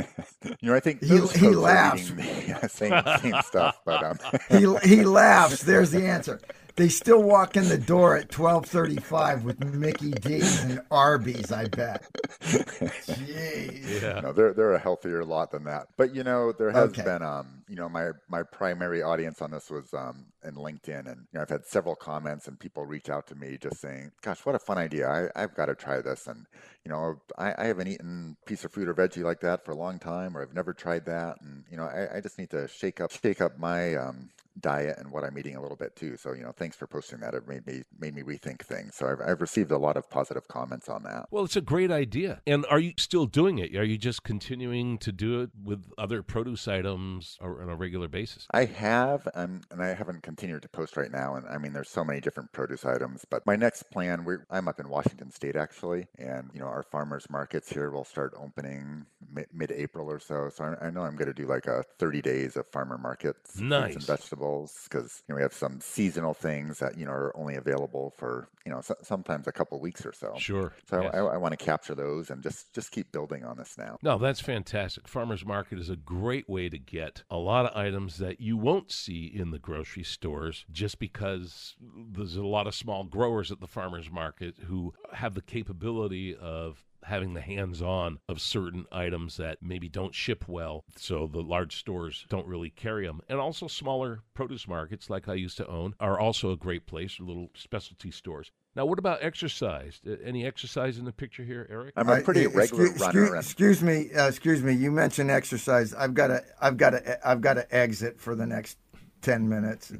[0.60, 2.10] You know, I think He- he laughs.
[2.10, 2.16] eating
[2.60, 4.18] the same, same stuff, but um,
[4.50, 5.62] he he laughs.
[5.62, 6.40] There's the answer.
[6.76, 11.52] They still walk in the door at 12:35 with Mickey D's and Arby's.
[11.52, 12.02] I bet.
[12.42, 14.00] Jeez.
[14.02, 14.20] Yeah.
[14.22, 15.88] No, they're they're a healthier lot than that.
[15.96, 17.02] But you know, there has Okay.
[17.02, 21.26] been um, you know, my my primary audience on this was um in LinkedIn and
[21.32, 24.44] you know, I've had several comments and people reach out to me just saying, Gosh,
[24.44, 25.08] what a fun idea.
[25.08, 26.46] I, I've got to try this and
[26.84, 29.72] you know, I, I haven't eaten a piece of fruit or veggie like that for
[29.72, 32.50] a long time or I've never tried that and you know, I, I just need
[32.50, 35.96] to shake up shake up my um diet and what I'm eating a little bit
[35.96, 36.16] too.
[36.16, 37.34] So you know, thanks for posting that.
[37.34, 38.94] It made me made me rethink things.
[38.94, 41.26] So I've, I've received a lot of positive comments on that.
[41.30, 42.40] Well, it's a great idea.
[42.46, 43.74] And are you still doing it?
[43.76, 48.46] Are you just continuing to do it with other produce items on a regular basis?
[48.52, 51.34] I have, um, and I haven't continued to post right now.
[51.34, 53.24] And I mean, there's so many different produce items.
[53.28, 56.82] But my next plan, we're, I'm up in Washington State actually, and you know, our
[56.82, 59.06] farmers markets here will start opening
[59.52, 60.50] mid April or so.
[60.54, 63.58] So I, I know I'm going to do like a 30 days of farmer markets,
[63.58, 63.94] nice.
[63.94, 64.41] and vegetables,
[64.84, 68.48] because you know, we have some seasonal things that you know are only available for
[68.64, 70.34] you know so, sometimes a couple weeks or so.
[70.38, 70.72] Sure.
[70.88, 71.14] So yes.
[71.14, 73.98] I, I want to capture those and just just keep building on this now.
[74.02, 75.08] No, that's fantastic.
[75.08, 78.90] Farmers market is a great way to get a lot of items that you won't
[78.90, 81.76] see in the grocery stores just because
[82.12, 86.84] there's a lot of small growers at the farmers market who have the capability of
[87.04, 91.76] having the hands on of certain items that maybe don't ship well, so the large
[91.76, 93.20] stores don't really carry them.
[93.28, 97.18] And also, smaller produce markets, like I used to own, are also a great place,
[97.20, 98.50] little specialty stores.
[98.74, 100.00] Now, what about exercise?
[100.24, 101.92] Any exercise in the picture here, Eric?
[101.94, 103.36] I'm a pretty regular excuse, runner.
[103.36, 104.72] Excuse, excuse me, uh, excuse me.
[104.72, 105.92] You mentioned exercise.
[105.92, 108.78] I've got to, I've got to, I've got to exit for the next
[109.20, 109.92] ten minutes.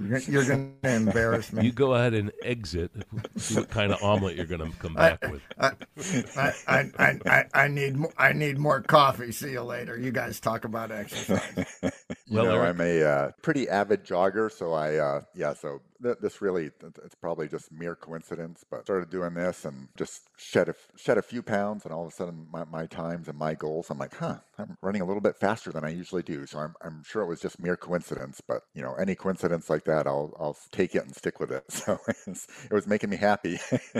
[0.00, 1.64] You're, you're going to embarrass me.
[1.64, 2.92] You go ahead and exit.
[3.36, 5.42] See what kind of omelet you're going to come back I, with.
[5.58, 9.32] I, I, I, I, I need more, I need more coffee.
[9.32, 9.98] See you later.
[9.98, 11.66] You guys talk about exercise.
[11.82, 11.90] you
[12.30, 16.40] well, know, I'm a uh, pretty avid jogger, so I uh, yeah, so th- this
[16.42, 21.18] really it's probably just mere coincidence, but started doing this and just shed a shed
[21.18, 23.98] a few pounds, and all of a sudden my, my times and my goals, I'm
[23.98, 26.46] like, huh, I'm running a little bit faster than I usually do.
[26.46, 29.84] So I'm I'm sure it was just mere coincidence, but you know, any coincidence like
[29.84, 31.64] that, I'll I'll take it and stick with it.
[31.78, 33.58] So it was, making me happy.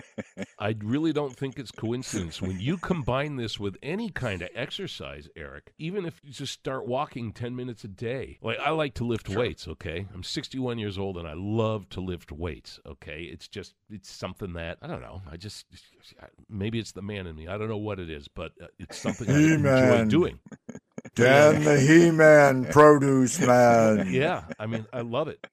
[0.58, 5.28] I really don't think it's coincidence when you combine this with any kind of exercise,
[5.36, 5.72] Eric.
[5.78, 9.28] Even if you just start walking ten minutes a day, like I like to lift
[9.30, 9.38] Sure.
[9.40, 9.68] weights.
[9.68, 12.80] Okay, I'm 61 years old and I love to lift weights.
[12.86, 15.22] Okay, it's just it's something that I don't know.
[15.30, 15.66] I just
[16.48, 17.48] maybe it's the man in me.
[17.48, 20.38] I don't know what it is, but uh, it's something I enjoy doing.
[21.14, 24.12] Dan the He-Man, produce man.
[24.12, 25.44] Yeah, I mean, I love it.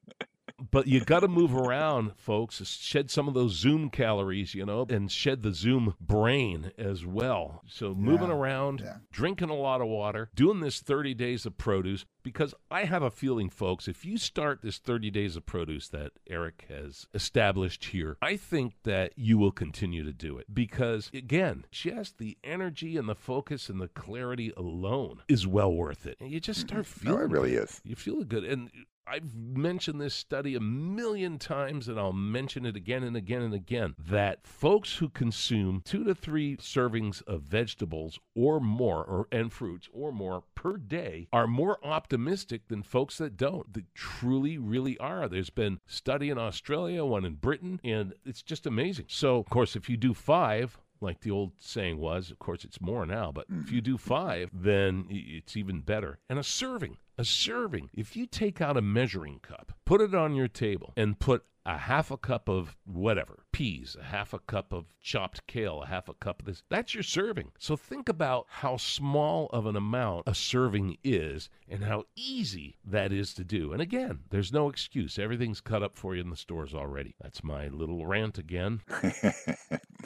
[0.76, 2.62] But you got to move around, folks.
[2.66, 7.62] Shed some of those Zoom calories, you know, and shed the Zoom brain as well.
[7.66, 8.98] So moving Yeah, around, yeah.
[9.10, 12.04] drinking a lot of water, doing this 30 days of produce.
[12.24, 16.12] Because I have a feeling, folks, if you start this 30 days of produce that
[16.28, 20.54] Eric has established here, I think that you will continue to do it.
[20.54, 26.06] Because again, just the energy and the focus and the clarity alone is well worth
[26.06, 26.18] it.
[26.20, 27.08] And you just start Mm-hmm.
[27.12, 27.64] No, it really good.
[27.64, 27.82] is.
[27.86, 28.44] You feel good.
[28.44, 28.70] And
[29.08, 33.54] I've mentioned this study a million times, and I'll mention it again and again and
[33.54, 39.54] again that folks who consume two to three servings of vegetables or more, or and
[39.54, 43.74] fruits or more per day, are more optimistic than folks that don't.
[43.74, 45.30] That truly, really are.
[45.30, 49.06] There's been study in Australia, one in Britain, and it's just amazing.
[49.10, 52.82] So, of course, if you do five, like the old saying was, of course, it's
[52.82, 56.18] more now, but if you do five, then it's even better.
[56.30, 57.90] And a serving, a serving.
[57.94, 61.78] If you take out a measuring cup, put it on your table, and put a
[61.78, 66.10] half a cup of whatever, peas, a half a cup of chopped kale, a half
[66.10, 67.54] a cup of this, that's your serving.
[67.58, 73.14] So think about how small of an amount a serving is and how easy that
[73.14, 73.72] is to do.
[73.72, 75.18] And again, there's no excuse.
[75.18, 77.16] Everything's cut up for you in the stores already.
[77.22, 78.82] That's my little rant again.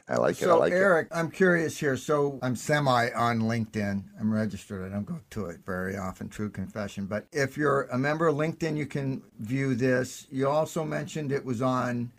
[0.07, 0.45] I like it.
[0.45, 0.75] I So like it.
[0.75, 1.97] Eric, I'm curious here.
[1.97, 4.03] So I'm semi on LinkedIn.
[4.19, 4.85] I'm registered.
[4.85, 6.29] I don't go to it very often.
[6.29, 7.07] True confession.
[7.07, 10.27] But if you're a member of LinkedIn, you can view this.
[10.29, 12.11] You also mentioned it was on.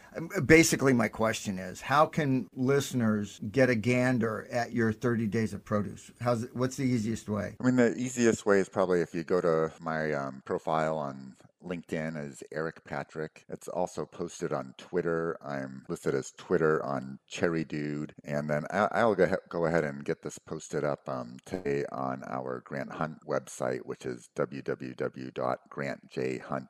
[0.45, 5.65] Basically, my question is, how can listeners get a gander at your 30 days of
[5.65, 6.11] produce?
[6.21, 7.57] How's it, what's the easiest way?
[7.61, 11.37] I mean, the easiest way is probably if you go to my um, profile on
[11.65, 13.45] LinkedIn as Eric Patrick.
[13.49, 15.37] It's also posted on Twitter.
[15.45, 18.15] I'm listed as Twitter on Cherry Dude.
[18.25, 22.63] And then I'll go go ahead and get this posted up um, today on our
[22.65, 26.69] Grant Hunt website, which is www.grantjhunt.com.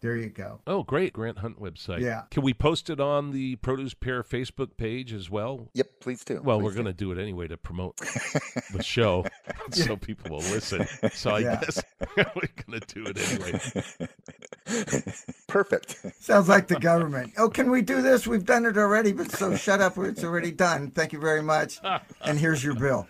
[0.00, 0.60] There you go.
[0.66, 1.12] Oh, great.
[1.12, 2.00] Grant Hunt website.
[2.00, 2.22] Yeah.
[2.30, 5.68] Can we post it on the Produce Pair Facebook page as well?
[5.74, 6.40] Yep, please do.
[6.42, 7.96] Well, Please we're going to do it anyway to promote
[8.72, 9.24] the show
[9.70, 10.86] so people will listen.
[11.12, 11.60] So I Yeah.
[11.60, 11.82] guess
[12.16, 12.24] we're
[12.66, 13.60] going to do it anyway.
[15.46, 15.96] Perfect.
[16.20, 17.32] Sounds like the government.
[17.38, 18.26] Oh, can we do this?
[18.26, 19.96] We've done it already, but so shut up.
[19.98, 20.90] It's already done.
[20.90, 21.80] Thank you very much.
[22.22, 23.06] And here's your bill.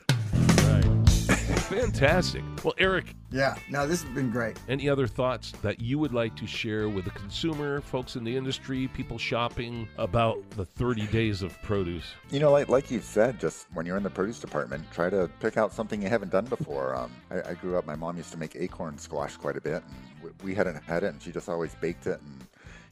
[1.72, 1.82] Right.
[1.82, 2.42] Fantastic.
[2.62, 3.14] Well, Eric.
[3.30, 4.58] Yeah, no, this has been great.
[4.68, 8.36] Any other thoughts that you would like to share with the consumer, folks in the
[8.36, 12.04] industry, people shopping about the 30 days of produce?
[12.30, 15.30] You know, like like you said, just when you're in the produce department, try to
[15.40, 16.72] pick out something you haven't done before.
[16.92, 17.86] Um, I, I grew up.
[17.86, 19.82] My mom used to make acorn squash quite a bit,
[20.22, 22.46] and we hadn't had it, and she just always baked it, and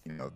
[0.05, 0.31] you know,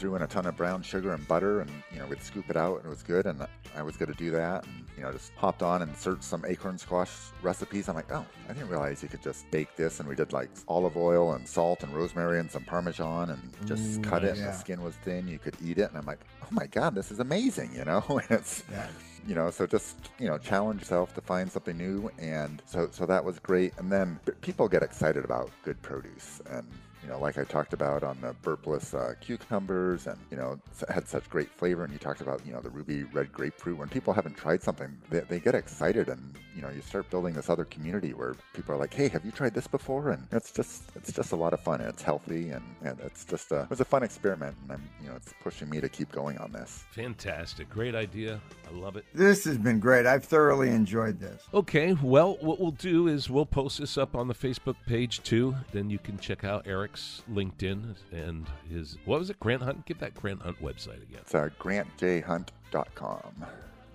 [0.00, 2.56] threw in a ton of brown sugar and butter, and you know, we'd scoop it
[2.56, 3.26] out, and it was good.
[3.26, 3.46] And
[3.76, 6.42] I was going to do that, and you know, just hopped on and searched some
[6.48, 7.10] acorn squash
[7.42, 7.86] recipes.
[7.88, 10.48] I'm like, oh, I didn't realize you could just bake this, and we did like
[10.68, 14.36] olive oil and salt and rosemary and some parmesan, and just Ooh, cut it.
[14.38, 14.44] yeah.
[14.44, 15.28] And the skin was thin.
[15.28, 18.02] You could eat it, and I'm like, oh my god, this is amazing, you know.
[18.08, 18.86] and it's Yeah.
[19.28, 23.04] you know so just you know challenge yourself to find something new and so so
[23.04, 26.66] that was great and then people get excited about good produce and
[27.02, 31.08] you know like i talked about on the burpless uh, cucumbers and you know had
[31.08, 34.12] such great flavor and you talked about you know the ruby red grapefruit when people
[34.12, 37.64] haven't tried something they, they get excited and you know you start building this other
[37.64, 41.12] community where people are like hey have you tried this before and it's just it's
[41.12, 43.80] just a lot of fun and it's healthy and, and it's just a it was
[43.80, 46.84] a fun experiment and i'm you know it's pushing me to keep going on this
[46.90, 47.68] Fantastic.
[47.70, 48.40] Great idea.
[48.68, 49.04] I love it.
[49.14, 50.06] This has been great.
[50.06, 51.42] I've thoroughly enjoyed this.
[51.54, 55.54] Okay, well, what we'll do is we'll post this up on the Facebook page too.
[55.72, 59.86] Then you can check out Eric's LinkedIn and his, what was it, Grant Hunt?
[59.86, 61.20] Give that Grant Hunt website again.
[61.20, 63.46] it's uh, grantjhunt.com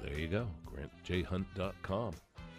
[0.01, 0.47] There you go,
[1.05, 2.13] grantjhunt.com.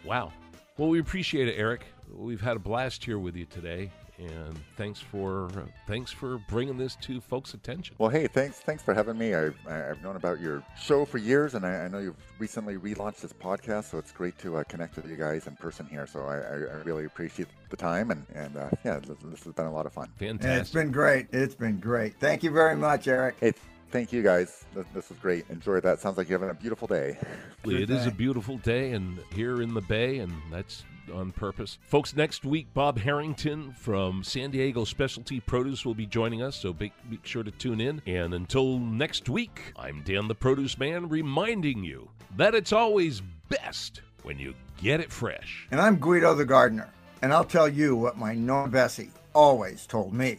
[0.05, 0.31] Wow.
[0.77, 1.87] Well, we appreciate it, Eric.
[2.13, 6.77] We've had a blast here with you today, and thanks for uh, thanks for bringing
[6.77, 7.95] this to folks' attention.
[7.99, 9.33] Well, hey, thanks, thanks for having me.
[9.33, 13.21] I've, I've known about your show for years, and I, I know you've recently relaunched
[13.21, 16.07] this podcast, so it's great to uh, connect with you guys in person here.
[16.07, 19.53] So I, I, I really appreciate the time, and and uh, yeah, this, this has
[19.53, 20.09] been a lot of fun.
[20.19, 21.27] And it's been great.
[21.31, 22.19] It's been great.
[22.19, 23.35] Thank you very much, Eric.
[23.39, 23.53] Hey,
[23.91, 24.65] thank you guys.
[24.73, 25.45] This, this was great.
[25.49, 25.99] Enjoy that.
[25.99, 27.17] Sounds like you're having a beautiful day.
[27.65, 31.77] It is a beautiful day, and here in the Bay, and that's on purpose.
[31.81, 36.73] Folks, next week, Bob Harrington from San Diego Specialty Produce will be joining us, so
[36.73, 38.01] be, be sure to tune in.
[38.05, 44.01] And until next week, I'm Dan the Produce Man reminding you that it's always best
[44.23, 45.67] when you get it fresh.
[45.71, 46.89] And I'm Guido the gardener,
[47.21, 50.37] and I'll tell you what my Nora Bessie always told me.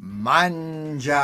[0.00, 1.14] Mangia.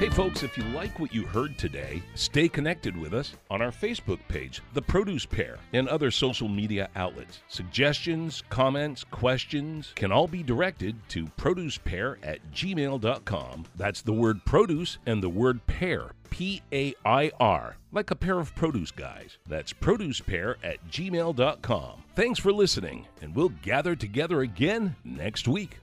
[0.00, 3.70] Hey, folks, if you like what you heard today, stay connected with us on our
[3.70, 7.40] Facebook page, The Produce Pair, and other social media outlets.
[7.48, 13.66] Suggestions, comments, questions can all be directed to producepair at gmail.com.
[13.76, 18.38] That's the word produce and the word pair, P A I R, like a pair
[18.38, 19.36] of produce guys.
[19.46, 22.04] That's producepair at gmail.com.
[22.16, 25.76] Thanks for listening, and we'll gather together again next week.